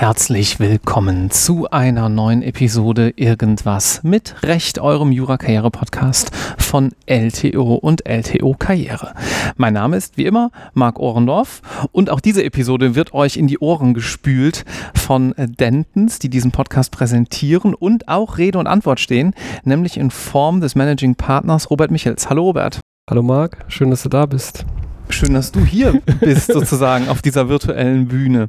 [0.00, 8.56] Herzlich willkommen zu einer neuen Episode Irgendwas mit Recht, eurem Jura-Karriere-Podcast von LTO und LTO
[8.58, 9.12] Karriere.
[9.58, 11.60] Mein Name ist wie immer Marc Ohrendorf
[11.92, 14.64] und auch diese Episode wird euch in die Ohren gespült
[14.94, 20.62] von Dentons, die diesen Podcast präsentieren und auch Rede und Antwort stehen, nämlich in Form
[20.62, 22.30] des Managing Partners Robert Michels.
[22.30, 22.80] Hallo Robert.
[23.10, 24.64] Hallo Marc, schön, dass du da bist.
[25.10, 28.48] Schön, dass du hier bist, sozusagen, auf dieser virtuellen Bühne.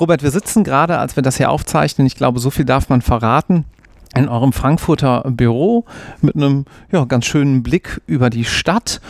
[0.00, 3.02] Robert, wir sitzen gerade, als wir das hier aufzeichnen, ich glaube, so viel darf man
[3.02, 3.66] verraten,
[4.14, 5.84] in eurem Frankfurter Büro
[6.20, 9.00] mit einem ja, ganz schönen Blick über die Stadt.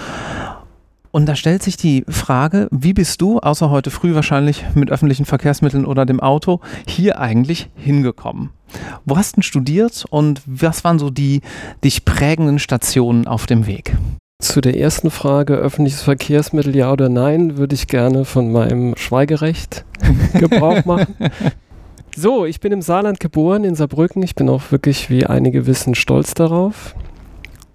[1.13, 5.27] Und da stellt sich die Frage, wie bist du, außer heute früh wahrscheinlich mit öffentlichen
[5.27, 8.51] Verkehrsmitteln oder dem Auto, hier eigentlich hingekommen?
[9.05, 11.43] Wo hast du studiert und was waren so die
[11.85, 13.95] dich prägenden Stationen auf dem Weg?
[14.43, 19.84] Zu der ersten Frage, öffentliches Verkehrsmittel ja oder nein, würde ich gerne von meinem Schweigerecht
[20.34, 21.15] Gebrauch machen.
[22.17, 24.21] So, ich bin im Saarland geboren, in Saarbrücken.
[24.25, 26.97] Ich bin auch wirklich, wie einige wissen, stolz darauf.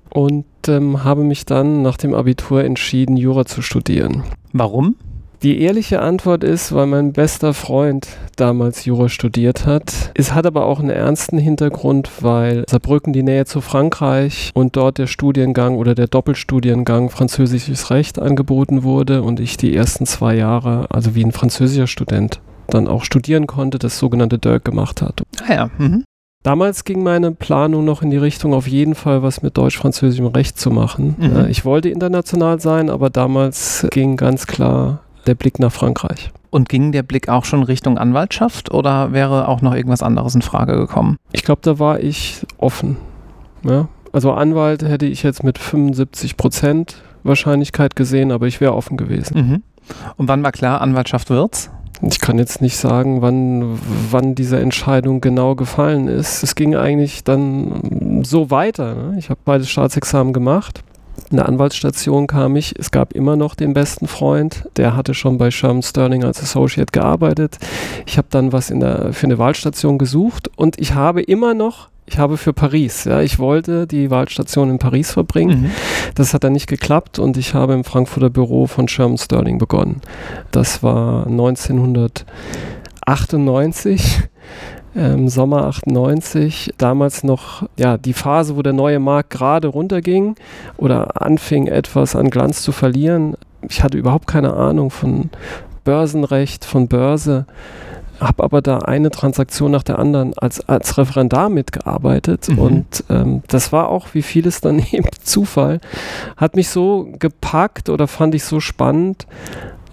[0.09, 4.23] Und ähm, habe mich dann nach dem Abitur entschieden, Jura zu studieren.
[4.51, 4.97] Warum?
[5.43, 8.07] Die ehrliche Antwort ist, weil mein bester Freund
[8.37, 10.11] damals Jura studiert hat.
[10.15, 14.97] Es hat aber auch einen ernsten Hintergrund, weil Saarbrücken die Nähe zu Frankreich und dort
[14.97, 20.87] der Studiengang oder der Doppelstudiengang Französisches Recht angeboten wurde und ich die ersten zwei Jahre,
[20.89, 25.21] also wie ein französischer Student, dann auch studieren konnte, das sogenannte Dirk gemacht hat.
[25.47, 25.69] Ah ja.
[25.77, 26.03] Mhm.
[26.43, 30.59] Damals ging meine Planung noch in die Richtung, auf jeden Fall was mit deutsch-französischem Recht
[30.59, 31.15] zu machen.
[31.19, 31.47] Mhm.
[31.49, 36.31] Ich wollte international sein, aber damals ging ganz klar der Blick nach Frankreich.
[36.49, 40.41] Und ging der Blick auch schon Richtung Anwaltschaft oder wäre auch noch irgendwas anderes in
[40.41, 41.17] Frage gekommen?
[41.31, 42.97] Ich glaube, da war ich offen.
[43.63, 43.89] Ja?
[44.13, 49.37] Also Anwalt hätte ich jetzt mit 75 Prozent Wahrscheinlichkeit gesehen, aber ich wäre offen gewesen.
[49.37, 49.63] Mhm.
[50.15, 51.69] Und wann war klar, Anwaltschaft wird's?
[52.01, 53.79] Ich kann jetzt nicht sagen, wann,
[54.11, 56.43] wann diese Entscheidung genau gefallen ist.
[56.43, 58.93] Es ging eigentlich dann so weiter.
[58.93, 59.15] Ne?
[59.17, 60.83] Ich habe beides Staatsexamen gemacht
[61.29, 62.73] in der Anwaltsstation kam ich.
[62.77, 64.67] Es gab immer noch den besten Freund.
[64.77, 67.57] Der hatte schon bei Sherman Sterling als Associate gearbeitet.
[68.05, 71.89] Ich habe dann was in der, für eine Wahlstation gesucht und ich habe immer noch
[72.09, 75.63] ich habe für Paris, ja, ich wollte die Wahlstation in Paris verbringen.
[75.63, 75.71] Mhm.
[76.15, 79.99] Das hat dann nicht geklappt und ich habe im Frankfurter Büro von Sherman Sterling begonnen.
[80.51, 84.21] Das war 1998
[84.97, 90.35] ähm, Sommer 98, damals noch ja, die Phase, wo der neue Markt gerade runterging
[90.77, 93.35] oder anfing etwas an Glanz zu verlieren.
[93.69, 95.29] Ich hatte überhaupt keine Ahnung von
[95.83, 97.45] Börsenrecht, von Börse,
[98.19, 102.59] habe aber da eine Transaktion nach der anderen als, als Referendar mitgearbeitet Mhm.
[102.59, 105.79] und ähm, das war auch, wie vieles dann eben Zufall,
[106.35, 109.27] hat mich so gepackt oder fand ich so spannend,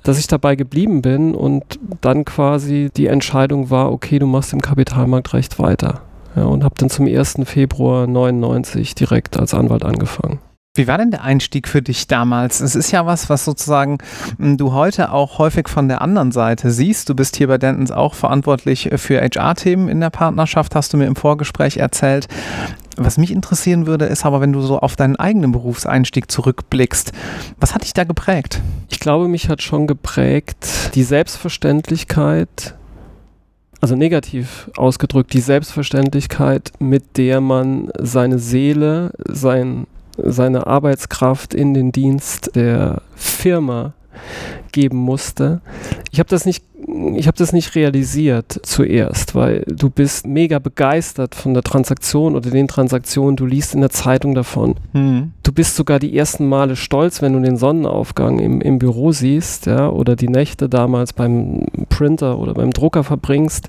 [0.04, 1.64] dass ich dabei geblieben bin und
[2.00, 6.02] dann quasi die Entscheidung war, okay, du machst im Kapitalmarktrecht weiter.
[6.36, 7.36] Ja, und habe dann zum 1.
[7.44, 10.38] Februar 99 direkt als Anwalt angefangen.
[10.76, 12.60] Wie war denn der Einstieg für dich damals?
[12.60, 13.98] Es ist ja was, was sozusagen
[14.40, 17.08] m, du heute auch häufig von der anderen Seite siehst.
[17.08, 21.06] Du bist hier bei Dentons auch verantwortlich für HR-Themen in der Partnerschaft, hast du mir
[21.06, 22.26] im Vorgespräch erzählt.
[22.96, 27.12] Was mich interessieren würde, ist aber, wenn du so auf deinen eigenen Berufseinstieg zurückblickst,
[27.58, 28.60] was hat dich da geprägt?
[28.90, 32.74] Ich glaube, mich hat schon geprägt die Selbstverständlichkeit,
[33.80, 41.90] also negativ ausgedrückt, die Selbstverständlichkeit, mit der man seine Seele, sein, seine Arbeitskraft in den
[41.90, 43.94] Dienst der Firma
[44.72, 45.60] geben musste.
[46.12, 46.64] Ich habe das nicht
[47.16, 52.50] ich habe das nicht realisiert zuerst, weil du bist mega begeistert von der Transaktion oder
[52.50, 54.74] den Transaktionen, du liest in der Zeitung davon.
[54.92, 55.32] Hm.
[55.42, 59.66] Du bist sogar die ersten Male stolz, wenn du den Sonnenaufgang im, im Büro siehst,
[59.66, 63.68] ja, oder die Nächte damals beim Printer oder beim Drucker verbringst.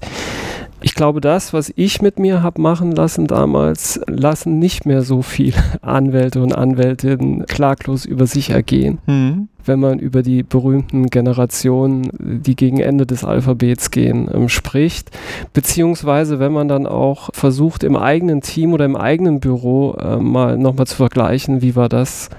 [0.82, 5.22] Ich glaube, das, was ich mit mir habe machen lassen damals, lassen nicht mehr so
[5.22, 9.47] viele Anwälte und Anwältinnen klaglos über sich ergehen Hm.
[9.66, 15.12] Wenn man über die berühmten Generationen, die gegen Ende des Alphabets gehen, ähm, spricht.
[15.53, 20.58] Beziehungsweise, wenn man dann auch versucht, im eigenen Team oder im eigenen Büro äh, mal
[20.58, 22.29] nochmal zu vergleichen, wie war das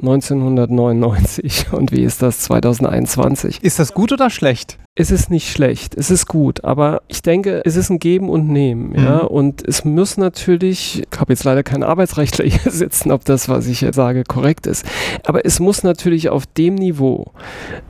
[0.00, 3.62] 1999 und wie ist das 2021.
[3.62, 4.78] Ist das gut oder schlecht?
[4.94, 8.48] Es ist nicht schlecht, es ist gut, aber ich denke, es ist ein Geben und
[8.48, 9.28] Nehmen, ja, Mhm.
[9.28, 13.68] und es muss natürlich, ich habe jetzt leider keinen Arbeitsrechtler hier sitzen, ob das, was
[13.68, 14.84] ich jetzt sage, korrekt ist,
[15.24, 17.32] aber es muss natürlich auf dem Niveau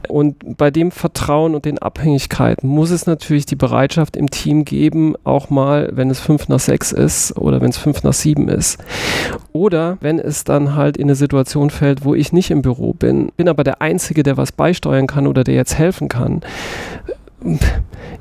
[0.09, 5.15] und bei dem Vertrauen und den Abhängigkeiten muss es natürlich die Bereitschaft im Team geben,
[5.25, 8.79] auch mal, wenn es fünf nach sechs ist oder wenn es fünf nach sieben ist.
[9.53, 13.33] Oder wenn es dann halt in eine Situation fällt, wo ich nicht im Büro bin,
[13.37, 16.43] bin aber der Einzige, der was beisteuern kann oder der jetzt helfen kann,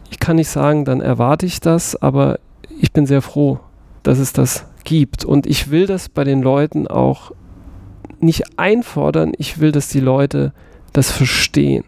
[0.10, 2.39] ich kann nicht sagen, dann erwarte ich das, aber
[2.80, 3.60] ich bin sehr froh,
[4.03, 5.25] dass es das gibt.
[5.25, 7.31] Und ich will das bei den Leuten auch
[8.19, 10.54] nicht einfordern, ich will, dass die Leute
[10.94, 11.84] das verstehen.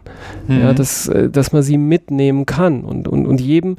[0.46, 0.60] Mhm.
[0.60, 3.76] Ja, dass, äh, dass man sie mitnehmen kann und, und, und jedem,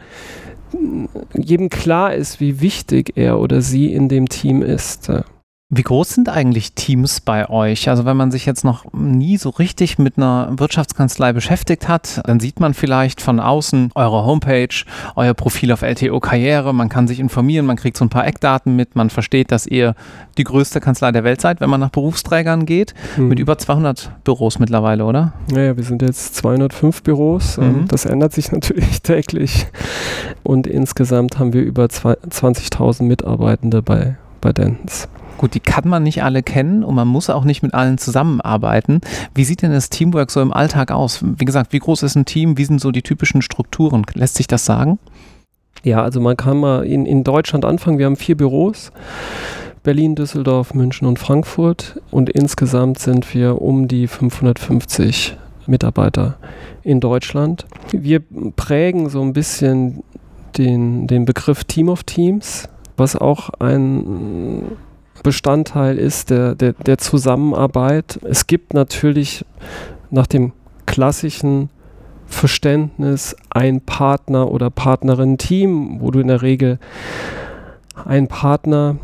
[1.34, 5.12] jedem klar ist, wie wichtig er oder sie in dem Team ist.
[5.74, 7.88] Wie groß sind eigentlich Teams bei euch?
[7.88, 12.42] Also wenn man sich jetzt noch nie so richtig mit einer Wirtschaftskanzlei beschäftigt hat, dann
[12.42, 14.84] sieht man vielleicht von außen eure Homepage,
[15.16, 18.76] euer Profil auf LTO Karriere, man kann sich informieren, man kriegt so ein paar Eckdaten
[18.76, 19.96] mit, man versteht, dass ihr
[20.38, 23.30] die größte Kanzlei der Welt seid, wenn man nach Berufsträgern geht, mhm.
[23.30, 25.32] mit über 200 Büros mittlerweile, oder?
[25.50, 27.86] Naja, wir sind jetzt 205 Büros, mhm.
[27.88, 29.68] das ändert sich natürlich täglich
[30.44, 35.08] und insgesamt haben wir über 20.000 Mitarbeitende bei, bei Dentons.
[35.42, 39.02] Gut, die kann man nicht alle kennen und man muss auch nicht mit allen zusammenarbeiten.
[39.34, 41.22] Wie sieht denn das Teamwork so im Alltag aus?
[41.24, 42.60] Wie gesagt, wie groß ist ein Team?
[42.60, 44.06] Wie sind so die typischen Strukturen?
[44.14, 45.00] Lässt sich das sagen?
[45.82, 47.98] Ja, also man kann mal in, in Deutschland anfangen.
[47.98, 48.92] Wir haben vier Büros.
[49.82, 52.00] Berlin, Düsseldorf, München und Frankfurt.
[52.12, 56.38] Und insgesamt sind wir um die 550 Mitarbeiter
[56.84, 57.66] in Deutschland.
[57.92, 58.22] Wir
[58.56, 60.04] prägen so ein bisschen
[60.60, 64.78] den, den Begriff Team of Teams, was auch ein
[65.24, 68.20] Bestandteil ist der, der, der Zusammenarbeit.
[68.24, 69.46] Es gibt natürlich
[70.10, 70.54] nach dem
[70.86, 71.70] klassischen
[72.26, 76.80] Verständnis ein Partner oder Partnerin-Team, wo du in der Regel
[78.06, 78.98] einen Partner,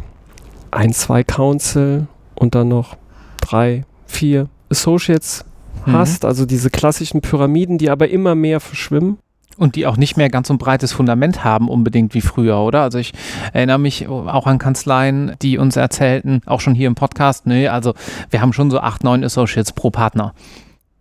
[0.72, 2.98] ein, zwei Council und dann noch
[3.42, 5.46] drei, vier Associates
[5.86, 5.94] mhm.
[5.94, 9.18] hast, also diese klassischen Pyramiden, die aber immer mehr verschwimmen.
[9.57, 12.81] Und die auch nicht mehr ganz so ein breites Fundament haben, unbedingt wie früher, oder?
[12.81, 13.13] Also ich
[13.54, 17.94] erinnere mich auch an Kanzleien, die uns erzählten, auch schon hier im Podcast, nee, also
[18.30, 20.33] wir haben schon so acht, neun Associates pro Partner.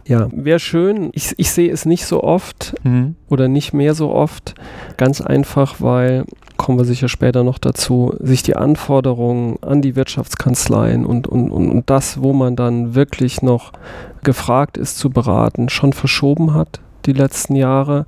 [0.06, 1.10] Ja, wäre schön.
[1.12, 3.16] Ich, ich sehe es nicht so oft mhm.
[3.28, 4.54] oder nicht mehr so oft.
[4.96, 6.24] Ganz einfach, weil,
[6.56, 11.68] kommen wir sicher später noch dazu, sich die Anforderungen an die Wirtschaftskanzleien und, und, und,
[11.70, 13.72] und das, wo man dann wirklich noch
[14.22, 18.06] gefragt ist zu beraten, schon verschoben hat die letzten Jahre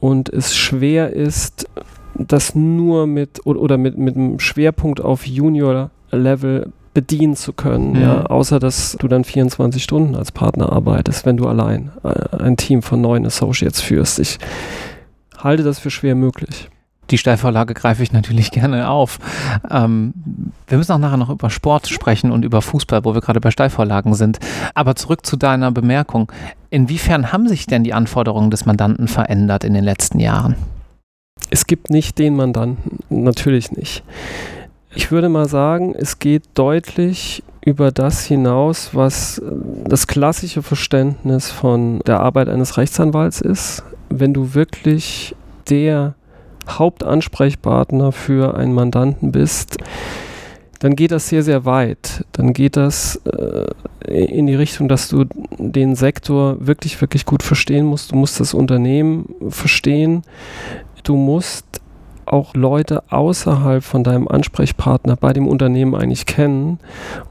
[0.00, 1.68] und es schwer ist,
[2.14, 8.00] das nur mit oder mit, mit einem Schwerpunkt auf Junior-Level bedienen zu können, mhm.
[8.00, 12.56] ja, außer dass du dann 24 Stunden als Partner arbeitest, wenn du allein äh, ein
[12.56, 14.20] Team von neun Associates führst.
[14.20, 14.38] Ich
[15.36, 16.70] halte das für schwer möglich
[17.10, 19.18] die Steilvorlage greife ich natürlich gerne auf.
[19.70, 20.14] Ähm,
[20.66, 23.50] wir müssen auch nachher noch über Sport sprechen und über Fußball, wo wir gerade bei
[23.50, 24.38] Steilvorlagen sind.
[24.74, 26.30] Aber zurück zu deiner Bemerkung.
[26.70, 30.56] Inwiefern haben sich denn die Anforderungen des Mandanten verändert in den letzten Jahren?
[31.50, 34.02] Es gibt nicht den Mandanten, natürlich nicht.
[34.94, 39.42] Ich würde mal sagen, es geht deutlich über das hinaus, was
[39.86, 43.82] das klassische Verständnis von der Arbeit eines Rechtsanwalts ist.
[44.08, 45.34] Wenn du wirklich
[45.68, 46.14] der
[46.68, 49.78] Hauptansprechpartner für einen Mandanten bist,
[50.80, 52.26] dann geht das sehr, sehr weit.
[52.32, 53.66] Dann geht das äh,
[54.06, 55.24] in die Richtung, dass du
[55.56, 58.12] den Sektor wirklich, wirklich gut verstehen musst.
[58.12, 60.22] Du musst das Unternehmen verstehen.
[61.02, 61.80] Du musst
[62.26, 66.78] auch Leute außerhalb von deinem Ansprechpartner bei dem Unternehmen eigentlich kennen.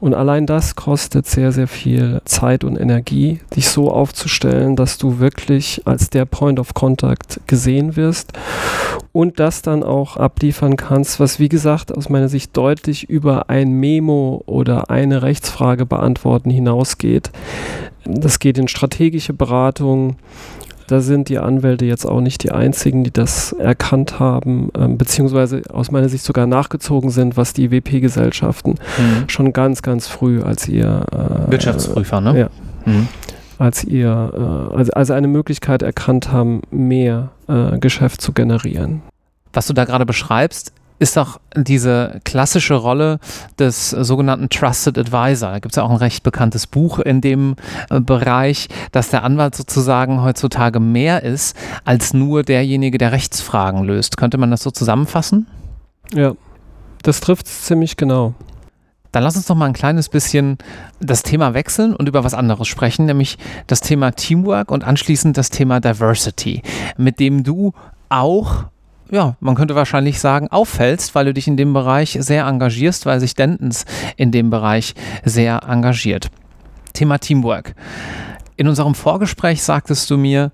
[0.00, 5.18] Und allein das kostet sehr, sehr viel Zeit und Energie, dich so aufzustellen, dass du
[5.18, 8.32] wirklich als der Point of Contact gesehen wirst
[9.12, 13.70] und das dann auch abliefern kannst, was wie gesagt aus meiner Sicht deutlich über ein
[13.72, 17.30] Memo oder eine Rechtsfrage beantworten hinausgeht.
[18.04, 20.16] Das geht in strategische Beratung,
[20.86, 25.62] da sind die Anwälte jetzt auch nicht die einzigen, die das erkannt haben, ähm, beziehungsweise
[25.72, 29.28] aus meiner Sicht sogar nachgezogen sind, was die WP-Gesellschaften mhm.
[29.28, 32.38] schon ganz, ganz früh als ihr äh, Wirtschaftsprüfer, ne?
[32.38, 32.48] Ja.
[32.84, 33.08] Mhm.
[33.58, 39.02] Als ihr, äh, also, also eine Möglichkeit erkannt haben, mehr äh, Geschäft zu generieren.
[39.52, 40.72] Was du da gerade beschreibst,
[41.04, 43.18] ist doch diese klassische Rolle
[43.58, 45.50] des sogenannten Trusted Advisor.
[45.50, 47.56] Da gibt es ja auch ein recht bekanntes Buch in dem
[47.90, 54.16] äh, Bereich, dass der Anwalt sozusagen heutzutage mehr ist als nur derjenige, der Rechtsfragen löst.
[54.16, 55.46] Könnte man das so zusammenfassen?
[56.14, 56.32] Ja,
[57.02, 58.32] das trifft es ziemlich genau.
[59.12, 60.56] Dann lass uns doch mal ein kleines bisschen
[61.00, 65.50] das Thema wechseln und über was anderes sprechen, nämlich das Thema Teamwork und anschließend das
[65.50, 66.62] Thema Diversity,
[66.96, 67.74] mit dem du
[68.08, 68.64] auch
[69.14, 73.20] ja, man könnte wahrscheinlich sagen, auffällst, weil du dich in dem Bereich sehr engagierst, weil
[73.20, 73.84] sich Dentons
[74.16, 74.94] in dem Bereich
[75.24, 76.30] sehr engagiert.
[76.94, 77.76] Thema Teamwork.
[78.56, 80.50] In unserem Vorgespräch sagtest du mir,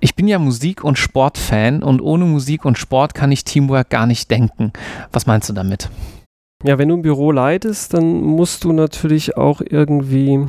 [0.00, 4.06] ich bin ja Musik- und Sportfan und ohne Musik und Sport kann ich Teamwork gar
[4.06, 4.72] nicht denken.
[5.12, 5.90] Was meinst du damit?
[6.64, 10.48] Ja, wenn du ein Büro leitest, dann musst du natürlich auch irgendwie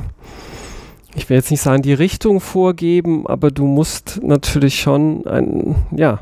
[1.14, 6.20] ich will jetzt nicht sagen, die Richtung vorgeben, aber du musst natürlich schon ein, ja,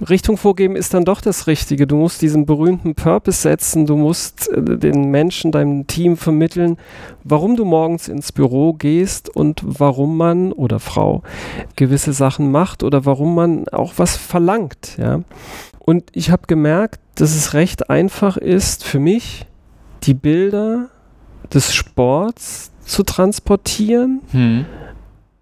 [0.00, 1.86] Richtung vorgeben ist dann doch das Richtige.
[1.86, 6.76] Du musst diesen berühmten Purpose setzen, du musst äh, den Menschen, deinem Team vermitteln,
[7.24, 11.22] warum du morgens ins Büro gehst und warum man oder Frau
[11.76, 14.96] gewisse Sachen macht oder warum man auch was verlangt.
[14.98, 15.22] Ja?
[15.80, 19.46] Und ich habe gemerkt, dass es recht einfach ist für mich,
[20.04, 20.90] die Bilder
[21.52, 24.66] des Sports zu transportieren, hm.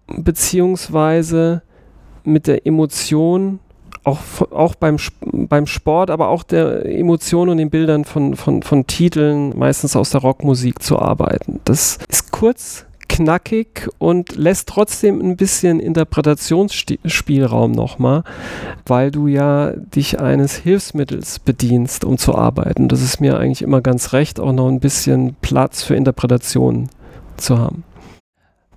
[0.07, 1.61] beziehungsweise
[2.23, 3.59] mit der Emotion
[4.07, 4.19] auch,
[4.51, 9.57] auch beim, beim Sport, aber auch der Emotion und den Bildern von, von, von Titeln,
[9.57, 11.59] meistens aus der Rockmusik zu arbeiten.
[11.65, 18.23] Das ist kurz, knackig und lässt trotzdem ein bisschen Interpretationsspielraum nochmal,
[18.85, 22.87] weil du ja dich eines Hilfsmittels bedienst, um zu arbeiten.
[22.87, 26.89] Das ist mir eigentlich immer ganz recht, auch noch ein bisschen Platz für Interpretationen
[27.37, 27.83] zu haben.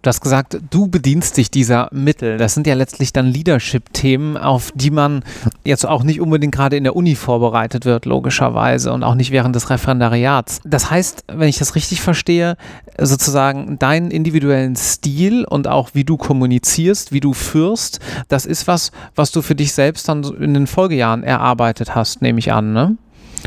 [0.03, 2.39] Du hast gesagt, du bedienst dich dieser Mittel.
[2.39, 5.23] Das sind ja letztlich dann Leadership-Themen, auf die man
[5.65, 9.55] jetzt auch nicht unbedingt gerade in der Uni vorbereitet wird, logischerweise, und auch nicht während
[9.55, 10.61] des Referendariats.
[10.65, 12.57] Das heißt, wenn ich das richtig verstehe,
[12.99, 18.93] sozusagen deinen individuellen Stil und auch wie du kommunizierst, wie du führst, das ist was,
[19.15, 22.97] was du für dich selbst dann in den Folgejahren erarbeitet hast, nehme ich an, ne?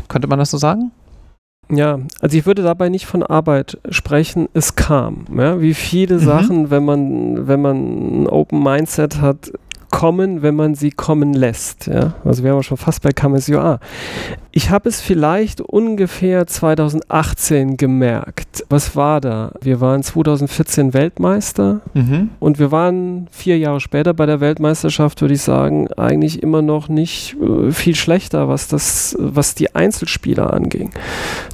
[0.08, 0.92] Könnte man das so sagen?
[1.70, 5.24] Ja, also ich würde dabei nicht von Arbeit sprechen, es kam.
[5.36, 5.60] Ja?
[5.60, 6.20] Wie viele mhm.
[6.20, 9.52] Sachen, wenn man, wenn man ein Open Mindset hat,
[9.94, 11.86] kommen, wenn man sie kommen lässt.
[11.86, 12.14] Ja?
[12.24, 13.78] Also wir haben schon fast bei KMSUA.
[14.50, 18.64] Ich habe es vielleicht ungefähr 2018 gemerkt.
[18.68, 19.52] Was war da?
[19.60, 22.30] Wir waren 2014 Weltmeister mhm.
[22.40, 26.88] und wir waren vier Jahre später bei der Weltmeisterschaft, würde ich sagen, eigentlich immer noch
[26.88, 30.90] nicht äh, viel schlechter, was, das, was die Einzelspieler anging.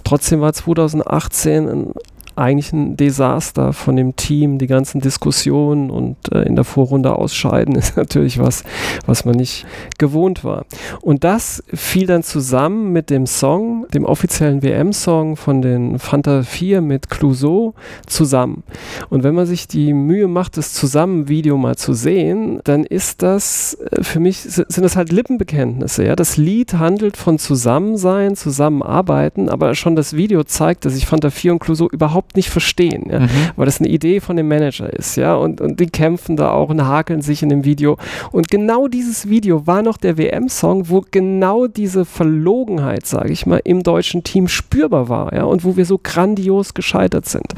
[0.02, 1.92] Trotzdem war 2018 ein
[2.40, 4.58] eigentlich ein Desaster von dem Team.
[4.58, 8.64] Die ganzen Diskussionen und äh, in der Vorrunde ausscheiden ist natürlich was,
[9.06, 9.66] was man nicht
[9.98, 10.64] gewohnt war.
[11.02, 16.80] Und das fiel dann zusammen mit dem Song, dem offiziellen WM-Song von den Fanta 4
[16.80, 17.74] mit Clouseau
[18.06, 18.62] zusammen.
[19.10, 23.74] Und wenn man sich die Mühe macht, das Zusammenvideo mal zu sehen, dann ist das
[23.90, 26.04] äh, für mich, sind das halt Lippenbekenntnisse.
[26.04, 26.16] Ja?
[26.16, 31.52] Das Lied handelt von Zusammensein, Zusammenarbeiten, aber schon das Video zeigt, dass ich Fanta 4
[31.52, 33.20] und Clouseau überhaupt überhaupt nicht verstehen, ja?
[33.20, 33.28] mhm.
[33.56, 36.70] weil das eine Idee von dem Manager ist, ja, und, und die kämpfen da auch
[36.70, 37.96] und hakeln sich in dem Video.
[38.32, 43.60] Und genau dieses Video war noch der WM-Song, wo genau diese Verlogenheit, sage ich mal,
[43.64, 47.54] im deutschen Team spürbar war, ja, und wo wir so grandios gescheitert sind.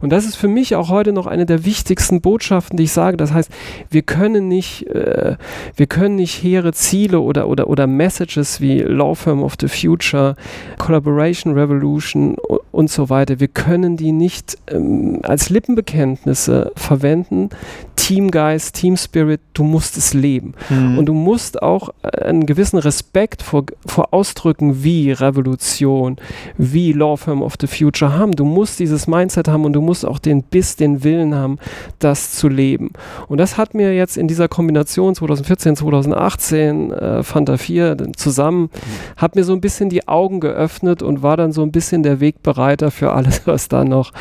[0.00, 3.16] Und das ist für mich auch heute noch eine der wichtigsten Botschaften, die ich sage.
[3.16, 3.50] Das heißt,
[3.90, 5.36] wir können nicht, äh,
[5.76, 10.36] wir können nicht hehre Ziele oder, oder, oder Messages wie Law Firm of the Future,
[10.78, 12.36] Collaboration Revolution
[12.72, 17.50] und so weiter, wir können die nicht ähm, als Lippenbekenntnisse verwenden.
[17.96, 20.54] Teamgeist, Team Spirit, du musst es leben.
[20.70, 20.98] Mhm.
[20.98, 26.16] Und du musst auch äh, einen gewissen Respekt vor, vor Ausdrücken wie Revolution,
[26.56, 28.32] wie Law Firm of the Future haben.
[28.32, 31.58] Du musst dieses Mindset haben und du musst auch den Biss, den Willen haben,
[31.98, 32.90] das zu leben.
[33.28, 39.18] Und das hat mir jetzt in dieser Kombination 2014, 2018, äh, Fanta 4 zusammen, mhm.
[39.18, 42.20] hat mir so ein bisschen die Augen geöffnet und war dann so ein bisschen der
[42.20, 44.12] Wegbereiter für alles, was da noch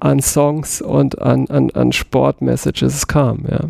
[0.00, 3.60] an Songs und an, an, an Sportmessages kam, ja.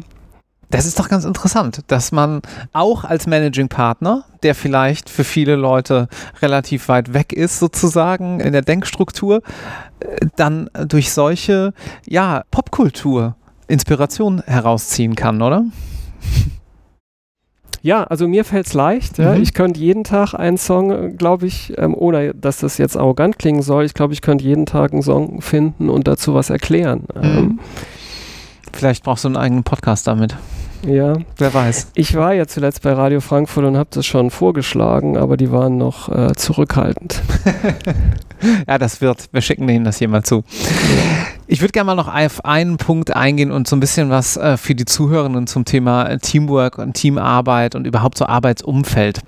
[0.70, 2.42] Das ist doch ganz interessant, dass man
[2.74, 6.08] auch als Managing Partner, der vielleicht für viele Leute
[6.42, 9.42] relativ weit weg ist, sozusagen in der Denkstruktur,
[10.00, 11.72] äh, dann durch solche,
[12.06, 13.34] ja, Popkultur
[13.66, 15.64] Inspiration herausziehen kann, oder?
[17.88, 19.16] Ja, also mir fällt es leicht.
[19.16, 19.34] Ja.
[19.34, 19.42] Mhm.
[19.42, 23.62] Ich könnte jeden Tag einen Song, glaube ich, ähm, ohne dass das jetzt arrogant klingen
[23.62, 27.04] soll, ich glaube, ich könnte jeden Tag einen Song finden und dazu was erklären.
[27.14, 27.22] Mhm.
[27.24, 27.58] Ähm,
[28.74, 30.36] Vielleicht brauchst du einen eigenen Podcast damit.
[30.86, 31.14] Ja.
[31.36, 31.88] Wer weiß.
[31.94, 35.76] Ich war ja zuletzt bei Radio Frankfurt und habe das schon vorgeschlagen, aber die waren
[35.76, 37.20] noch äh, zurückhaltend.
[38.68, 39.28] ja, das wird.
[39.32, 40.44] Wir schicken denen das hier mal zu.
[41.46, 44.56] Ich würde gerne mal noch auf einen Punkt eingehen und so ein bisschen was äh,
[44.56, 49.20] für die Zuhörenden zum Thema Teamwork und Teamarbeit und überhaupt so Arbeitsumfeld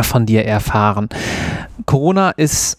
[0.00, 1.08] von dir erfahren.
[1.86, 2.78] Corona ist,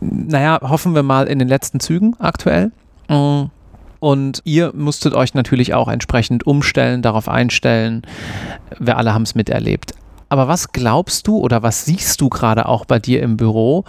[0.00, 2.70] naja, hoffen wir mal in den letzten Zügen aktuell.
[3.08, 3.46] Mm.
[4.00, 8.02] Und ihr musstet euch natürlich auch entsprechend umstellen, darauf einstellen.
[8.78, 9.94] Wir alle haben es miterlebt.
[10.30, 13.84] Aber was glaubst du oder was siehst du gerade auch bei dir im Büro?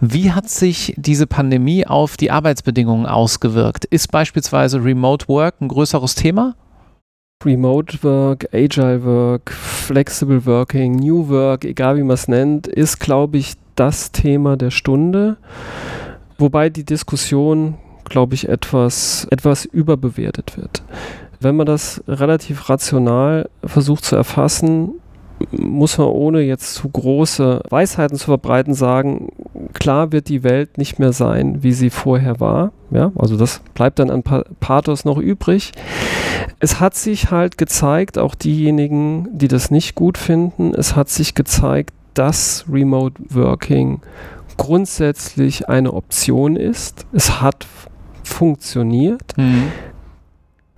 [0.00, 3.84] Wie hat sich diese Pandemie auf die Arbeitsbedingungen ausgewirkt?
[3.84, 6.56] Ist beispielsweise Remote Work ein größeres Thema?
[7.44, 13.38] Remote Work, Agile Work, Flexible Working, New Work, egal wie man es nennt, ist, glaube
[13.38, 15.36] ich, das Thema der Stunde.
[16.38, 20.82] Wobei die Diskussion glaube ich, etwas, etwas überbewertet wird.
[21.40, 24.92] Wenn man das relativ rational versucht zu erfassen,
[25.50, 29.28] muss man ohne jetzt zu große Weisheiten zu verbreiten sagen,
[29.72, 32.72] klar wird die Welt nicht mehr sein, wie sie vorher war.
[32.90, 34.22] Ja, also das bleibt dann an
[34.60, 35.72] Pathos noch übrig.
[36.60, 41.34] Es hat sich halt gezeigt, auch diejenigen, die das nicht gut finden, es hat sich
[41.34, 44.00] gezeigt, dass Remote Working
[44.56, 47.06] grundsätzlich eine Option ist.
[47.12, 47.66] Es hat
[48.24, 49.36] funktioniert.
[49.36, 49.70] Mhm.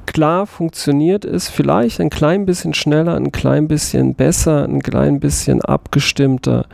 [0.07, 5.61] Klar funktioniert es vielleicht ein klein bisschen schneller, ein klein bisschen besser, ein klein bisschen
[5.63, 6.67] abgestimmter,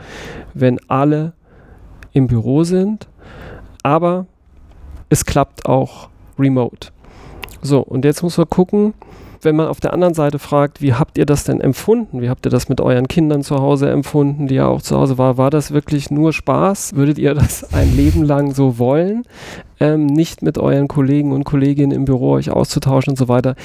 [0.53, 1.33] wenn alle
[2.13, 3.07] im Büro sind.
[3.81, 4.27] Aber
[5.09, 6.89] es klappt auch remote.
[7.61, 8.93] So, und jetzt muss man gucken,
[9.45, 12.21] wenn man auf der anderen Seite fragt, wie habt ihr das denn empfunden?
[12.21, 15.17] Wie habt ihr das mit euren Kindern zu Hause empfunden, die ja auch zu Hause
[15.17, 15.37] war?
[15.37, 16.95] War das wirklich nur Spaß?
[16.95, 19.23] Würdet ihr das ein Leben lang so wollen?
[19.79, 23.55] Ähm, nicht mit euren Kollegen und Kolleginnen im Büro euch auszutauschen und so weiter,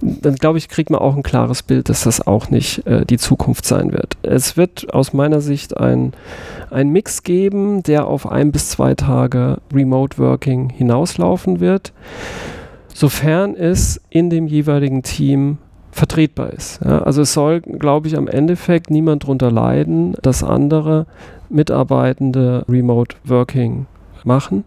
[0.00, 3.18] dann glaube ich, kriegt man auch ein klares Bild, dass das auch nicht äh, die
[3.18, 4.16] Zukunft sein wird.
[4.22, 6.12] Es wird aus meiner Sicht ein,
[6.70, 11.92] ein Mix geben, der auf ein bis zwei Tage Remote Working hinauslaufen wird
[12.96, 15.58] sofern es in dem jeweiligen Team
[15.90, 16.80] vertretbar ist.
[16.82, 21.06] Ja, also es soll, glaube ich, am Endeffekt niemand darunter leiden, dass andere
[21.50, 23.86] Mitarbeitende Remote Working
[24.24, 24.64] machen.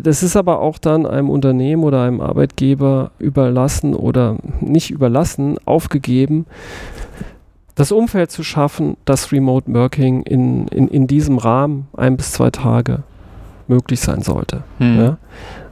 [0.00, 6.46] Das ist aber auch dann einem Unternehmen oder einem Arbeitgeber überlassen oder nicht überlassen, aufgegeben,
[7.74, 12.50] das Umfeld zu schaffen, dass Remote Working in, in, in diesem Rahmen ein bis zwei
[12.50, 13.02] Tage
[13.66, 14.62] möglich sein sollte.
[14.78, 15.00] Hm.
[15.00, 15.18] Ja?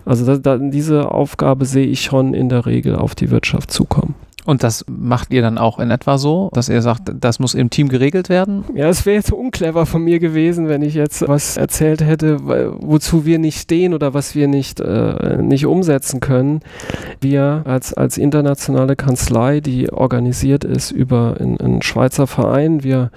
[0.05, 4.15] Also da, da, diese Aufgabe sehe ich schon in der Regel auf die Wirtschaft zukommen.
[4.45, 7.71] Und das macht ihr dann auch in etwa so, dass ihr sagt, das muss im
[7.71, 8.65] Team geregelt werden?
[8.75, 12.39] Ja, es wäre jetzt unclever von mir gewesen, wenn ich jetzt was erzählt hätte,
[12.81, 16.61] wozu wir nicht stehen oder was wir nicht, äh, nicht umsetzen können.
[17.21, 23.11] Wir als, als internationale Kanzlei, die organisiert ist über einen Schweizer Verein, wir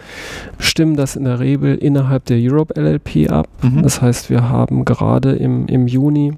[0.60, 3.48] stimmen das in der Regel innerhalb der Europe LLP ab.
[3.63, 3.82] Mhm.
[3.82, 6.34] Das heißt, wir haben gerade im, im Juni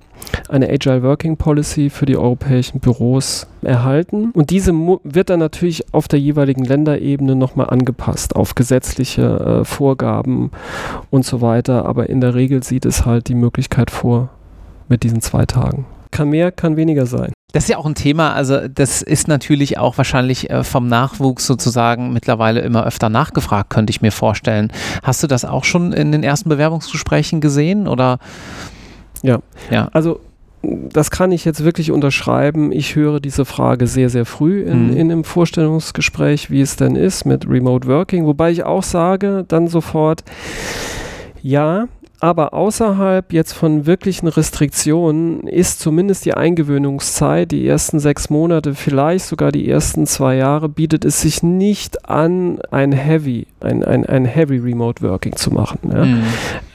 [0.49, 4.31] eine Agile Working Policy für die europäischen Büros erhalten.
[4.33, 4.71] Und diese
[5.03, 10.51] wird dann natürlich auf der jeweiligen Länderebene nochmal angepasst auf gesetzliche äh, Vorgaben
[11.09, 11.85] und so weiter.
[11.85, 14.29] Aber in der Regel sieht es halt die Möglichkeit vor
[14.87, 15.85] mit diesen zwei Tagen.
[16.11, 17.33] Kann mehr, kann weniger sein.
[17.53, 21.47] Das ist ja auch ein Thema, also das ist natürlich auch wahrscheinlich äh, vom Nachwuchs
[21.47, 24.71] sozusagen mittlerweile immer öfter nachgefragt, könnte ich mir vorstellen.
[25.01, 28.19] Hast du das auch schon in den ersten Bewerbungsgesprächen gesehen oder?
[29.23, 29.39] Ja.
[29.69, 29.89] ja.
[29.93, 30.19] Also
[30.63, 32.71] das kann ich jetzt wirklich unterschreiben.
[32.71, 34.97] Ich höre diese Frage sehr, sehr früh in, mhm.
[34.97, 38.25] in einem Vorstellungsgespräch, wie es denn ist mit Remote Working.
[38.25, 40.23] Wobei ich auch sage dann sofort,
[41.41, 41.87] ja,
[42.19, 49.25] aber außerhalb jetzt von wirklichen Restriktionen ist zumindest die Eingewöhnungszeit, die ersten sechs Monate, vielleicht
[49.25, 54.25] sogar die ersten zwei Jahre, bietet es sich nicht an, ein Heavy, ein, ein, ein
[54.25, 55.79] Heavy Remote Working zu machen.
[55.91, 56.05] Ja.
[56.05, 56.23] Mhm.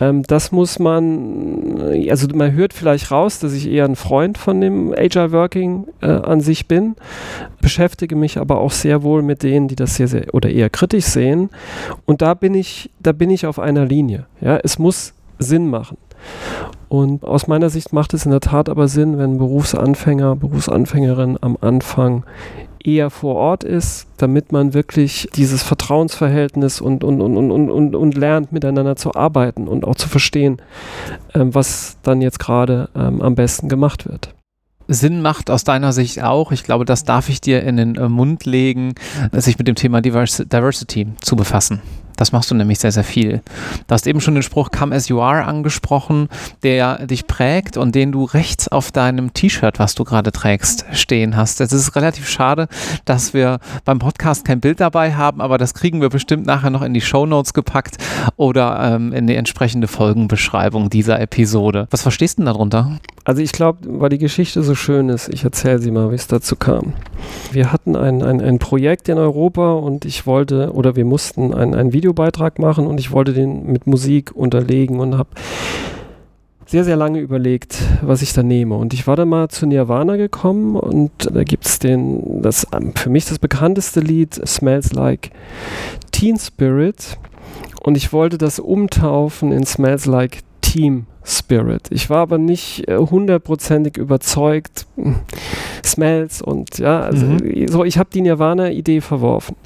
[0.00, 4.61] Ähm, das muss man, also man hört vielleicht raus, dass ich eher ein Freund von
[4.61, 6.94] dem Agile Working äh, an sich bin,
[7.61, 11.07] beschäftige mich aber auch sehr wohl mit denen, die das sehr, sehr oder eher kritisch
[11.07, 11.50] sehen.
[12.05, 14.26] Und da bin ich, da bin ich auf einer Linie.
[14.40, 15.96] Ja, es muss Sinn machen.
[16.88, 21.57] Und aus meiner Sicht macht es in der Tat aber Sinn, wenn Berufsanfänger, Berufsanfängerin am
[21.61, 22.24] Anfang
[22.85, 28.14] eher vor Ort ist, damit man wirklich dieses Vertrauensverhältnis und, und, und, und, und, und
[28.16, 30.61] lernt, miteinander zu arbeiten und auch zu verstehen,
[31.35, 34.35] ähm, was dann jetzt gerade ähm, am besten gemacht wird.
[34.88, 38.09] Sinn macht aus deiner Sicht auch, ich glaube, das darf ich dir in den äh,
[38.09, 38.94] Mund legen,
[39.33, 41.81] sich mit dem Thema Diversity zu befassen.
[42.16, 43.42] Das machst du nämlich sehr, sehr viel.
[43.87, 46.29] Du hast eben schon den Spruch Come as you are angesprochen,
[46.62, 51.37] der dich prägt und den du rechts auf deinem T-Shirt, was du gerade trägst, stehen
[51.37, 51.61] hast.
[51.61, 52.68] Es ist relativ schade,
[53.05, 56.83] dass wir beim Podcast kein Bild dabei haben, aber das kriegen wir bestimmt nachher noch
[56.83, 57.96] in die Show Notes gepackt
[58.37, 61.87] oder ähm, in die entsprechende Folgenbeschreibung dieser Episode.
[61.90, 62.98] Was verstehst du denn darunter?
[63.24, 66.26] Also ich glaube, weil die Geschichte so schön ist, ich erzähle sie mal, wie es
[66.26, 66.94] dazu kam.
[67.52, 71.74] Wir hatten ein, ein, ein Projekt in Europa und ich wollte, oder wir mussten ein,
[71.74, 75.30] ein Video Videobeitrag machen und ich wollte den mit Musik unterlegen und habe
[76.66, 78.74] sehr, sehr lange überlegt, was ich da nehme.
[78.74, 83.11] Und ich war dann mal zu Nirvana gekommen und da gibt es den, das für
[83.11, 85.30] mich das bekannteste Lied, Smells Like
[86.11, 87.18] Teen Spirit.
[87.82, 91.88] Und ich wollte das umtaufen in Smells Like Team Spirit.
[91.90, 94.87] Ich war aber nicht äh, hundertprozentig überzeugt.
[95.85, 97.68] Smells und ja, also mhm.
[97.68, 99.56] so, ich habe die Nirvana-Idee verworfen.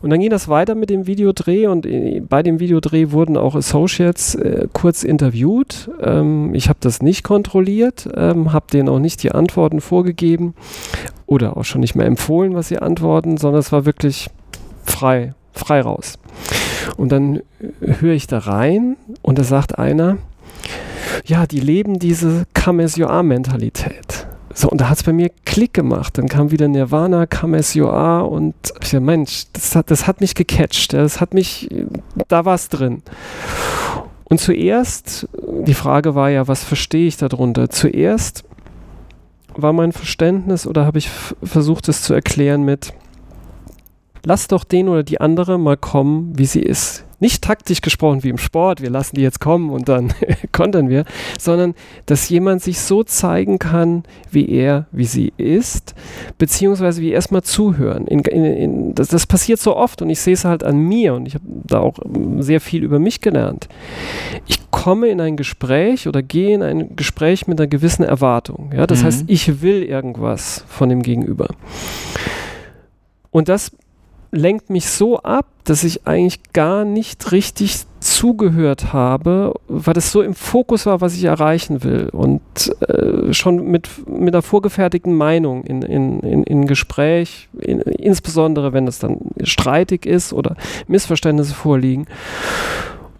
[0.00, 3.54] Und dann ging das weiter mit dem Videodreh und äh, bei dem Videodreh wurden auch
[3.54, 5.90] Associates äh, kurz interviewt.
[6.00, 10.54] Ähm, ich habe das nicht kontrolliert, ähm, habe denen auch nicht die Antworten vorgegeben
[11.26, 14.28] oder auch schon nicht mehr empfohlen, was sie antworten, sondern es war wirklich
[14.84, 16.18] frei, frei raus.
[16.96, 17.40] Und dann
[17.80, 20.18] höre ich da rein und da sagt einer,
[21.24, 24.26] ja, die leben diese Come as you are Mentalität.
[24.54, 26.18] So, und da hat es bei mir Klick gemacht.
[26.18, 27.26] Dann kam wieder Nirvana,
[27.72, 30.92] you are und ich dachte, Mensch, das hat, das hat mich gecatcht.
[30.92, 31.68] Das hat mich,
[32.28, 33.02] da war es drin.
[34.24, 35.28] Und zuerst,
[35.66, 37.70] die Frage war ja, was verstehe ich darunter?
[37.70, 38.44] Zuerst
[39.54, 41.10] war mein Verständnis oder habe ich
[41.42, 42.94] versucht, es zu erklären mit,
[44.24, 47.04] lass doch den oder die andere mal kommen, wie sie ist.
[47.22, 50.12] Nicht taktisch gesprochen wie im Sport, wir lassen die jetzt kommen und dann
[50.52, 51.04] kontern wir,
[51.38, 51.74] sondern
[52.06, 55.94] dass jemand sich so zeigen kann, wie er, wie sie ist,
[56.38, 58.08] beziehungsweise wie erstmal zuhören.
[58.08, 61.14] In, in, in, das, das, passiert so oft und ich sehe es halt an mir
[61.14, 61.94] und ich habe da auch
[62.40, 63.68] sehr viel über mich gelernt.
[64.48, 68.72] Ich komme in ein Gespräch oder gehe in ein Gespräch mit einer gewissen Erwartung.
[68.74, 68.88] Ja?
[68.88, 69.06] Das mhm.
[69.06, 71.50] heißt, ich will irgendwas von dem Gegenüber.
[73.30, 73.70] Und das
[74.32, 80.22] lenkt mich so ab, dass ich eigentlich gar nicht richtig zugehört habe, weil das so
[80.22, 82.40] im Fokus war, was ich erreichen will und
[82.80, 88.88] äh, schon mit, mit einer vorgefertigten Meinung in, in, in, in Gespräch, in, insbesondere wenn
[88.88, 90.56] es dann streitig ist oder
[90.88, 92.06] Missverständnisse vorliegen.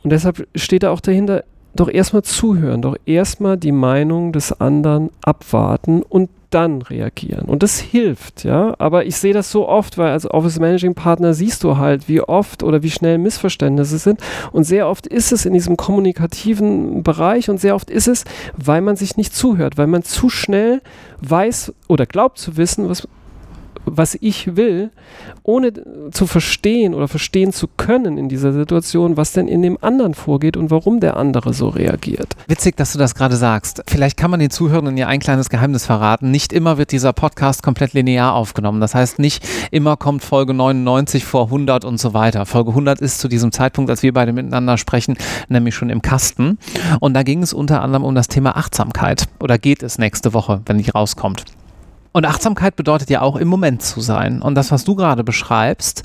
[0.02, 1.44] Und deshalb steht da auch dahinter,
[1.74, 7.46] doch erstmal zuhören, doch erstmal die Meinung des anderen abwarten und dann reagieren.
[7.46, 8.74] Und das hilft, ja.
[8.78, 12.20] Aber ich sehe das so oft, weil als Office Managing Partner siehst du halt, wie
[12.20, 14.20] oft oder wie schnell Missverständnisse sind.
[14.52, 18.24] Und sehr oft ist es in diesem kommunikativen Bereich und sehr oft ist es,
[18.56, 20.82] weil man sich nicht zuhört, weil man zu schnell
[21.20, 23.08] weiß oder glaubt zu wissen, was
[23.84, 24.90] was ich will,
[25.42, 25.72] ohne
[26.10, 30.56] zu verstehen oder verstehen zu können in dieser Situation, was denn in dem anderen vorgeht
[30.56, 32.36] und warum der andere so reagiert.
[32.46, 33.82] Witzig, dass du das gerade sagst.
[33.86, 36.30] Vielleicht kann man den Zuhörern ja ein kleines Geheimnis verraten.
[36.30, 38.80] Nicht immer wird dieser Podcast komplett linear aufgenommen.
[38.80, 42.46] Das heißt, nicht immer kommt Folge 99 vor 100 und so weiter.
[42.46, 45.16] Folge 100 ist zu diesem Zeitpunkt, als wir beide miteinander sprechen,
[45.48, 46.58] nämlich schon im Kasten.
[47.00, 49.28] Und da ging es unter anderem um das Thema Achtsamkeit.
[49.40, 51.44] Oder geht es nächste Woche, wenn die rauskommt.
[52.12, 54.42] Und Achtsamkeit bedeutet ja auch im Moment zu sein.
[54.42, 56.02] Und das, was du gerade beschreibst,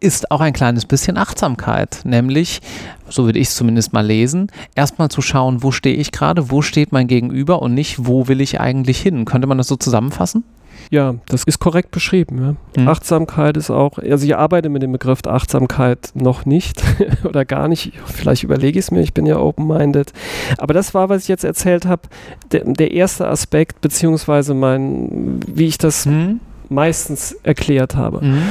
[0.00, 2.60] ist auch ein kleines bisschen Achtsamkeit, nämlich,
[3.08, 6.62] so würde ich es zumindest mal lesen, erstmal zu schauen, wo stehe ich gerade, wo
[6.62, 9.26] steht mein Gegenüber und nicht, wo will ich eigentlich hin.
[9.26, 10.44] Könnte man das so zusammenfassen?
[10.90, 12.56] Ja, das ist korrekt beschrieben.
[12.74, 12.82] Ja.
[12.82, 12.88] Mhm.
[12.88, 16.82] Achtsamkeit ist auch, also ich arbeite mit dem Begriff Achtsamkeit noch nicht
[17.24, 17.92] oder gar nicht.
[18.06, 20.12] Vielleicht überlege ich es mir, ich bin ja open-minded.
[20.58, 22.02] Aber das war, was ich jetzt erzählt habe,
[22.50, 26.40] der, der, erste Aspekt, beziehungsweise mein, wie ich das mhm.
[26.68, 28.24] meistens erklärt habe.
[28.24, 28.42] Mhm.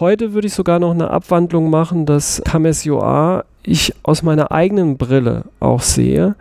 [0.00, 5.44] Heute würde ich sogar noch eine Abwandlung machen, dass Kamesyoa ich aus meiner eigenen Brille
[5.60, 6.34] auch sehe,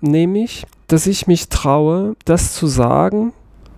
[0.00, 3.32] nämlich, dass ich mich traue, das zu sagen,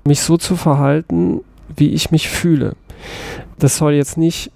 [0.05, 1.41] mich so zu verhalten,
[1.75, 2.77] wie ich mich fühle.
[3.59, 4.51] Das soll jetzt nicht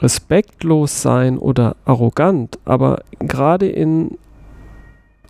[0.00, 4.18] respektlos sein oder arrogant, aber gerade in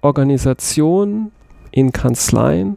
[0.03, 1.33] Organisationen,
[1.71, 2.77] in Kanzleien,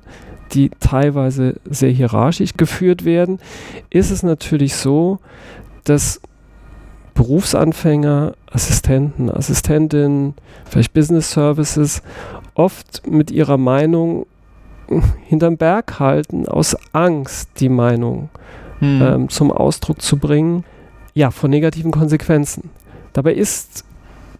[0.54, 3.39] die teilweise sehr hierarchisch geführt werden,
[3.89, 5.19] ist es natürlich so,
[5.84, 6.21] dass
[7.13, 12.02] Berufsanfänger, Assistenten, Assistentinnen, vielleicht Business Services
[12.54, 14.26] oft mit ihrer Meinung
[15.26, 18.30] hinterm Berg halten, aus Angst die Meinung
[18.80, 19.02] hm.
[19.02, 20.63] ähm, zum Ausdruck zu bringen,
[21.13, 22.69] ja, von negativen Konsequenzen.
[23.13, 23.84] Dabei ist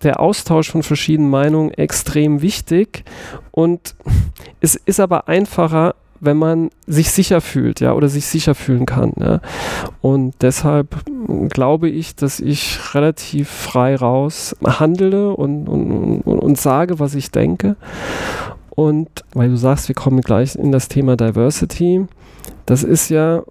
[0.04, 3.04] der Austausch von verschiedenen Meinungen extrem wichtig
[3.52, 3.96] und
[4.62, 9.14] es ist aber einfacher, wenn man sich sicher fühlt, ja, oder sich sicher fühlen kann.
[9.20, 9.40] Ja.
[10.02, 10.96] Und deshalb
[11.50, 17.32] glaube ich, dass ich relativ frei raus handle und, und, und, und sage, was ich
[17.32, 17.76] denke.
[18.78, 22.06] Und weil du sagst, wir kommen gleich in das Thema Diversity,
[22.68, 23.42] das ist ja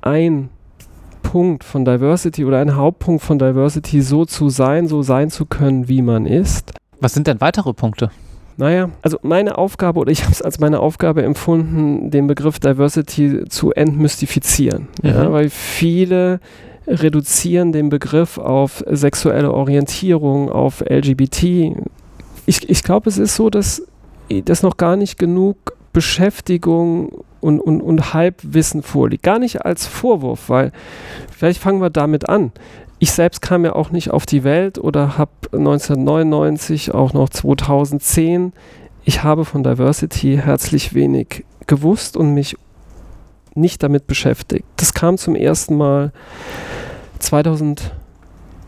[0.00, 0.48] ein
[1.22, 5.88] Punkt von Diversity oder ein Hauptpunkt von Diversity, so zu sein, so sein zu können,
[5.88, 6.72] wie man ist.
[6.98, 8.10] Was sind denn weitere Punkte?
[8.56, 13.44] Naja, also meine Aufgabe oder ich habe es als meine Aufgabe empfunden, den Begriff Diversity
[13.48, 14.88] zu entmystifizieren.
[15.04, 15.08] Mhm.
[15.08, 16.40] Ja, weil viele
[16.88, 21.76] reduzieren den Begriff auf sexuelle Orientierung, auf LGBT.
[22.44, 23.86] Ich, ich glaube, es ist so, dass
[24.40, 29.22] dass noch gar nicht genug Beschäftigung und, und, und Halbwissen vorliegt.
[29.22, 30.72] Gar nicht als Vorwurf, weil
[31.30, 32.52] vielleicht fangen wir damit an.
[32.98, 38.52] Ich selbst kam ja auch nicht auf die Welt oder habe 1999, auch noch 2010,
[39.04, 42.56] ich habe von Diversity herzlich wenig gewusst und mich
[43.54, 44.64] nicht damit beschäftigt.
[44.76, 46.12] Das kam zum ersten Mal
[47.18, 47.92] 2000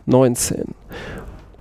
[0.07, 0.75] 19.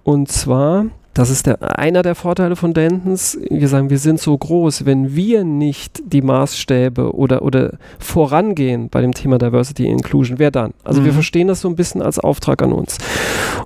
[0.03, 3.37] Und zwar das ist der, einer der Vorteile von Dentons.
[3.49, 9.01] Wir sagen, wir sind so groß, wenn wir nicht die Maßstäbe oder, oder vorangehen bei
[9.01, 10.73] dem Thema Diversity Inclusion, wer dann?
[10.83, 11.05] Also mhm.
[11.05, 12.97] wir verstehen das so ein bisschen als Auftrag an uns.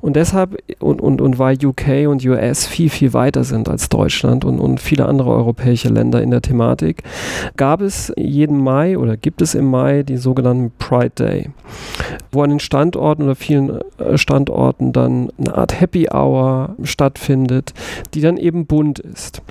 [0.01, 4.43] Und deshalb, und, und, und weil UK und US viel, viel weiter sind als Deutschland
[4.43, 7.03] und, und viele andere europäische Länder in der Thematik,
[7.55, 11.49] gab es jeden Mai oder gibt es im Mai die sogenannten Pride Day,
[12.31, 17.73] wo an den Standorten oder vielen äh, Standorten dann eine Art Happy Hour stattfindet findet,
[18.13, 19.41] die dann eben bunt ist.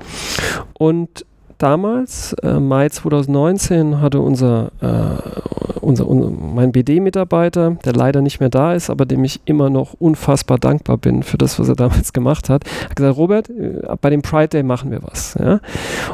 [0.75, 1.25] Und
[1.59, 8.49] damals, äh, Mai 2019, hatte unser, äh, unser, unser mein BD-Mitarbeiter, der leider nicht mehr
[8.49, 12.13] da ist, aber dem ich immer noch unfassbar dankbar bin für das, was er damals
[12.13, 15.37] gemacht hat, hat gesagt, Robert, äh, bei dem Pride Day machen wir was.
[15.39, 15.61] Ja?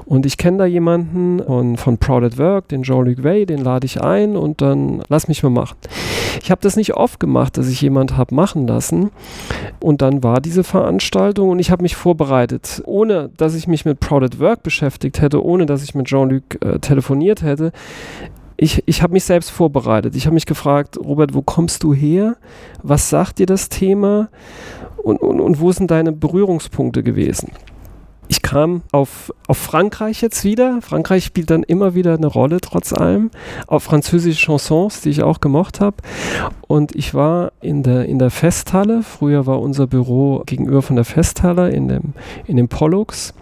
[0.05, 3.87] Und ich kenne da jemanden von, von Proud at Work, den Jean-Luc Way, den lade
[3.87, 5.77] ich ein und dann lass mich mal machen.
[6.43, 9.11] Ich habe das nicht oft gemacht, dass ich jemand habe machen lassen.
[9.81, 14.01] Und dann war diese Veranstaltung und ich habe mich vorbereitet, ohne dass ich mich mit
[14.01, 17.73] Proud at Work beschäftigt hätte, ohne dass ich mit Jean-Luc äh, telefoniert hätte.
[18.57, 20.15] Ich, ich habe mich selbst vorbereitet.
[20.15, 22.37] Ich habe mich gefragt, Robert, wo kommst du her?
[22.83, 24.29] Was sagt dir das Thema?
[25.03, 27.51] Und, und, und wo sind deine Berührungspunkte gewesen?
[28.33, 30.81] ich kam auf, auf Frankreich jetzt wieder.
[30.81, 33.31] Frankreich spielt dann immer wieder eine Rolle, trotz allem.
[33.67, 35.97] Auf französische Chansons, die ich auch gemocht habe.
[36.67, 39.03] Und ich war in der, in der Festhalle.
[39.03, 42.15] Früher war unser Büro gegenüber von der Festhalle in dem,
[42.47, 43.35] in dem Pollux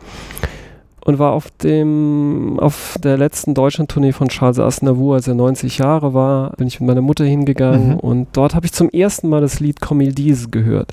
[1.04, 6.14] und war auf dem auf der letzten Deutschland-Tournee von Charles Aznavour, als er 90 Jahre
[6.14, 8.00] war, bin ich mit meiner Mutter hingegangen mhm.
[8.00, 10.10] und dort habe ich zum ersten Mal das Lied Comme
[10.50, 10.92] gehört.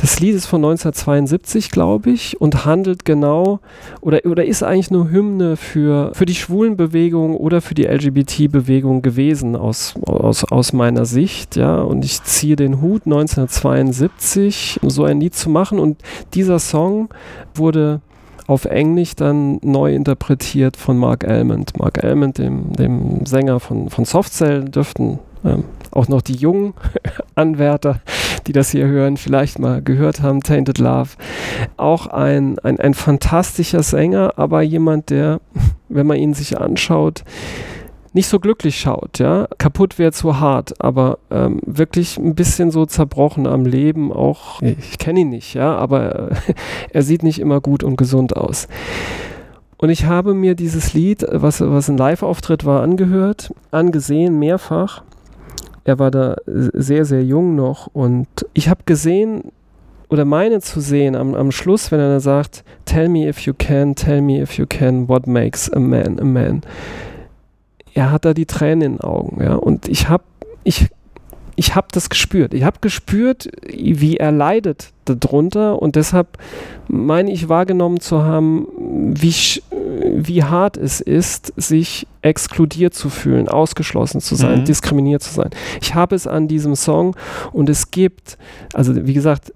[0.00, 3.60] Das Lied ist von 1972, glaube ich, und handelt genau
[4.00, 9.56] oder, oder ist eigentlich nur Hymne für, für die Schwulenbewegung oder für die LGBT-Bewegung gewesen
[9.56, 15.20] aus, aus, aus meiner Sicht, ja, und ich ziehe den Hut 1972, um so ein
[15.20, 15.98] Lied zu machen und
[16.34, 17.08] dieser Song
[17.54, 18.00] wurde
[18.46, 21.78] auf Englisch dann neu interpretiert von Mark Almond.
[21.78, 26.74] Mark Almond, dem, dem Sänger von, von Softcell, dürften ähm, auch noch die jungen
[27.34, 28.00] Anwärter,
[28.46, 31.10] die das hier hören, vielleicht mal gehört haben, Tainted Love.
[31.76, 35.40] Auch ein, ein, ein fantastischer Sänger, aber jemand, der,
[35.88, 37.24] wenn man ihn sich anschaut,
[38.14, 39.48] nicht so glücklich schaut, ja.
[39.58, 44.98] Kaputt wäre zu hart, aber ähm, wirklich ein bisschen so zerbrochen am Leben, auch, ich
[44.98, 46.34] kenne ihn nicht, ja, aber äh,
[46.90, 48.68] er sieht nicht immer gut und gesund aus.
[49.78, 55.02] Und ich habe mir dieses Lied, was, was ein Live-Auftritt war, angehört, angesehen, mehrfach.
[55.84, 59.50] Er war da sehr, sehr jung noch und ich habe gesehen,
[60.08, 63.54] oder meine zu sehen am, am Schluss, wenn er dann sagt, Tell me if you
[63.54, 66.62] can, tell me if you can, what makes a man a man
[67.94, 69.42] er hat da die Tränen in den Augen.
[69.42, 69.54] Ja?
[69.54, 70.24] Und ich habe
[70.64, 70.88] ich,
[71.56, 72.54] ich hab das gespürt.
[72.54, 76.38] Ich habe gespürt, wie er leidet darunter und deshalb
[76.88, 78.66] meine ich wahrgenommen zu haben,
[79.14, 79.34] wie,
[80.16, 84.64] wie hart es ist, sich exkludiert zu fühlen, ausgeschlossen zu sein, mhm.
[84.64, 85.50] diskriminiert zu sein.
[85.80, 87.16] Ich habe es an diesem Song
[87.52, 88.38] und es gibt,
[88.72, 89.52] also wie gesagt,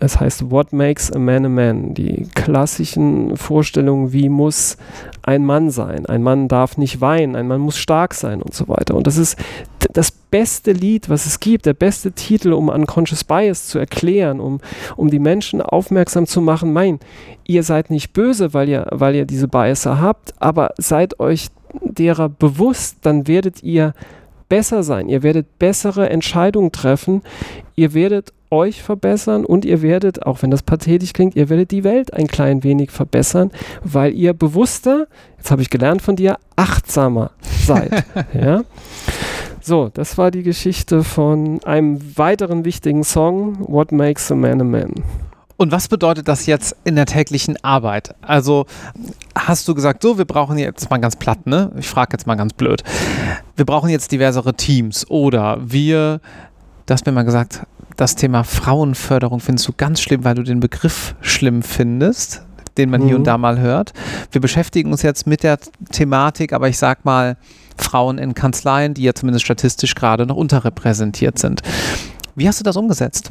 [0.00, 1.94] es heißt What Makes a Man a Man?
[1.94, 4.76] Die klassischen Vorstellungen, wie muss
[5.22, 6.06] ein Mann sein?
[6.06, 8.94] Ein Mann darf nicht weinen, ein Mann muss stark sein und so weiter.
[8.94, 9.36] Und das ist
[9.92, 14.60] das beste Lied, was es gibt, der beste Titel, um Unconscious Bias zu erklären, um,
[14.96, 16.98] um die Menschen aufmerksam zu machen, mein,
[17.44, 21.48] ihr seid nicht böse, weil ihr, weil ihr diese Biaser habt, aber seid euch
[21.80, 23.94] derer bewusst, dann werdet ihr
[24.52, 27.22] besser sein, ihr werdet bessere Entscheidungen treffen,
[27.74, 31.84] ihr werdet euch verbessern und ihr werdet, auch wenn das pathetisch klingt, ihr werdet die
[31.84, 33.50] Welt ein klein wenig verbessern,
[33.82, 35.06] weil ihr bewusster,
[35.38, 37.30] jetzt habe ich gelernt von dir, achtsamer
[37.64, 38.04] seid.
[38.38, 38.62] ja?
[39.62, 44.64] So, das war die Geschichte von einem weiteren wichtigen Song, What Makes a Man a
[44.64, 44.92] Man.
[45.56, 48.14] Und was bedeutet das jetzt in der täglichen Arbeit?
[48.22, 48.66] Also
[49.36, 51.70] hast du gesagt, so, wir brauchen jetzt mal ganz platt, ne?
[51.76, 52.82] Ich frage jetzt mal ganz blöd.
[53.56, 56.20] Wir brauchen jetzt diversere Teams oder wir,
[56.86, 57.62] du hast mir mal gesagt,
[57.96, 62.42] das Thema Frauenförderung findest du ganz schlimm, weil du den Begriff schlimm findest,
[62.78, 63.06] den man mhm.
[63.06, 63.26] hier und mhm.
[63.26, 63.92] da mal hört.
[64.30, 65.58] Wir beschäftigen uns jetzt mit der
[65.90, 67.36] Thematik, aber ich sag mal,
[67.76, 71.62] Frauen in Kanzleien, die ja zumindest statistisch gerade noch unterrepräsentiert sind.
[72.34, 73.30] Wie hast du das umgesetzt?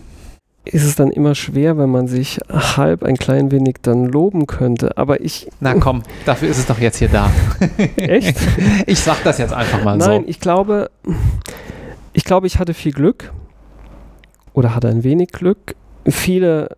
[0.64, 4.98] Ist es dann immer schwer, wenn man sich halb ein klein wenig dann loben könnte.
[4.98, 5.48] Aber ich.
[5.60, 7.32] Na komm, dafür ist es doch jetzt hier da.
[7.96, 8.38] Echt?
[8.86, 10.12] Ich sag das jetzt einfach mal Nein, so.
[10.12, 10.92] Nein, ich glaube,
[12.14, 13.34] ich glaube, ich hatte viel Glück
[14.54, 15.76] oder hatte ein wenig Glück.
[16.08, 16.76] Viele,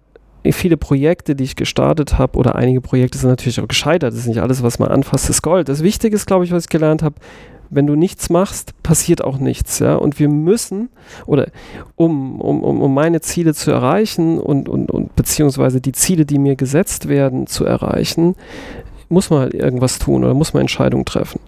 [0.50, 4.14] viele Projekte, die ich gestartet habe, oder einige Projekte sind natürlich auch gescheitert.
[4.14, 5.68] Das ist nicht alles, was man anfasst, ist Gold.
[5.68, 7.16] Das Wichtige ist, glaube ich, was ich gelernt habe,
[7.76, 9.80] Wenn du nichts machst, passiert auch nichts.
[9.80, 9.96] Ja?
[9.96, 10.90] Und wir müssen,
[11.26, 11.48] oder
[11.96, 16.56] um, um, um, meine Ziele zu erreichen und, und, und beziehungsweise die Ziele, die mir
[16.56, 18.36] gesetzt werden, zu erreichen,
[19.10, 21.40] muss man halt irgendwas tun oder muss man Entscheidungen treffen.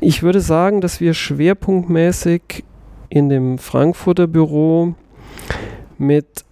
[0.00, 2.64] Ich würde sagen, dass wir schwerpunktmäßig
[3.08, 4.94] in dem Frankfurter Büro
[5.98, 6.44] mit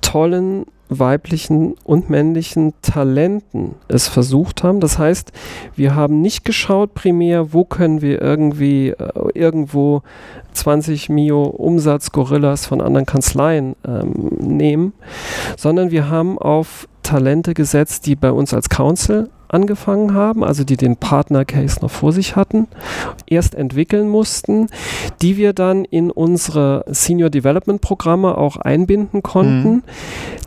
[0.00, 4.80] tollen weiblichen und männlichen Talenten es versucht haben.
[4.80, 5.32] Das heißt,
[5.76, 10.02] wir haben nicht geschaut primär, wo können wir irgendwie äh, irgendwo
[10.52, 14.92] 20 Mio Umsatz Gorillas von anderen Kanzleien ähm, nehmen,
[15.56, 20.76] sondern wir haben auf Talente gesetzt, die bei uns als Council angefangen haben, also die
[20.76, 22.66] den Partner-Case noch vor sich hatten,
[23.26, 24.66] erst entwickeln mussten,
[25.22, 29.82] die wir dann in unsere Senior Development Programme auch einbinden konnten, mhm.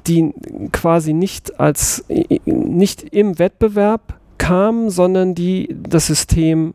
[0.05, 0.33] die
[0.73, 2.05] quasi nicht als
[2.45, 6.73] nicht im Wettbewerb kamen, sondern die das System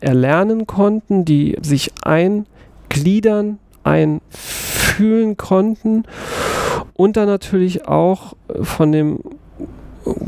[0.00, 6.04] erlernen konnten, die sich eingliedern, einfühlen konnten
[6.94, 9.20] und dann natürlich auch von dem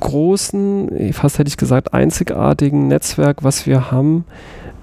[0.01, 4.25] großen, fast hätte ich gesagt, einzigartigen Netzwerk, was wir haben,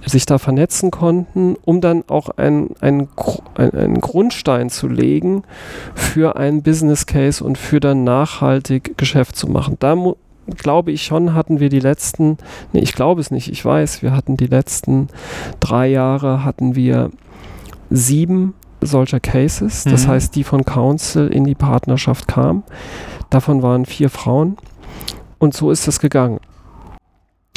[0.05, 3.07] sich da vernetzen konnten, um dann auch einen ein,
[3.55, 5.43] ein Grundstein zu legen
[5.95, 9.77] für einen Business Case und für dann nachhaltig Geschäft zu machen.
[9.79, 9.95] Da
[10.57, 12.37] glaube ich schon, hatten wir die letzten,
[12.71, 15.07] nee, ich glaube es nicht, ich weiß, wir hatten die letzten
[15.59, 17.09] drei Jahre, hatten wir
[17.89, 20.11] sieben solcher Cases, das mhm.
[20.11, 22.63] heißt, die von Council in die Partnerschaft kamen.
[23.29, 24.57] Davon waren vier Frauen.
[25.45, 26.39] Und so ist es gegangen.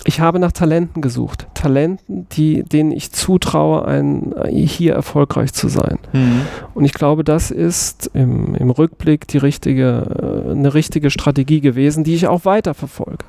[0.05, 1.47] Ich habe nach Talenten gesucht.
[1.55, 5.99] Talenten, die, denen ich zutraue, ein, hier erfolgreich zu sein.
[6.13, 6.43] Mhm.
[6.75, 12.05] Und ich glaube, das ist im, im Rückblick die richtige, äh, eine richtige Strategie gewesen,
[12.05, 13.25] die ich auch weiter verfolge.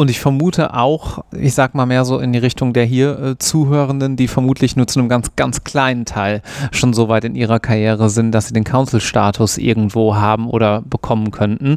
[0.00, 3.38] Und ich vermute auch, ich sag mal mehr so in die Richtung der hier äh,
[3.38, 6.40] Zuhörenden, die vermutlich nur zu einem ganz, ganz kleinen Teil
[6.72, 11.32] schon so weit in ihrer Karriere sind, dass sie den Council-Status irgendwo haben oder bekommen
[11.32, 11.76] könnten.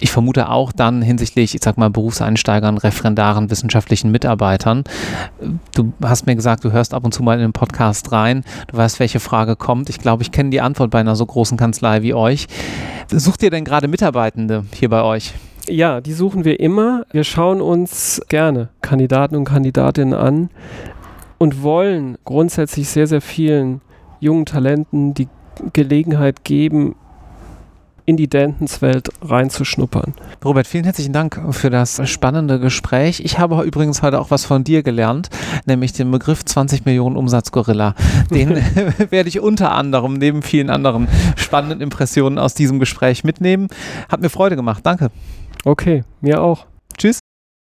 [0.00, 4.82] Ich vermute auch dann hinsichtlich, ich sag mal, Berufseinsteigern, Referendaren, wissenschaftlichen Mitarbeitern.
[5.72, 8.42] Du hast mir gesagt, du hörst ab und zu mal in den Podcast rein.
[8.66, 9.88] Du weißt, welche Frage kommt.
[9.88, 12.48] Ich glaube, ich kenne die Antwort bei einer so großen Kanzlei wie euch.
[13.08, 15.32] Sucht ihr denn gerade Mitarbeitende hier bei euch?
[15.68, 17.06] Ja, die suchen wir immer.
[17.12, 20.50] Wir schauen uns gerne Kandidaten und Kandidatinnen an
[21.38, 23.80] und wollen grundsätzlich sehr, sehr vielen
[24.20, 25.28] jungen Talenten die
[25.72, 26.96] Gelegenheit geben,
[28.04, 30.14] in die Dentons-Welt reinzuschnuppern.
[30.44, 33.20] Robert, vielen herzlichen Dank für das spannende Gespräch.
[33.24, 35.30] Ich habe übrigens heute auch was von dir gelernt,
[35.66, 37.94] nämlich den Begriff 20 Millionen Umsatz-Gorilla.
[38.30, 38.50] Den
[39.10, 43.68] werde ich unter anderem neben vielen anderen spannenden Impressionen aus diesem Gespräch mitnehmen.
[44.08, 44.84] Hat mir Freude gemacht.
[44.84, 45.10] Danke.
[45.64, 46.66] Okay, mir auch.
[46.98, 47.20] Tschüss.